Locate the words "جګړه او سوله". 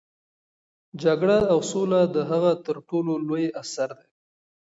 1.03-2.01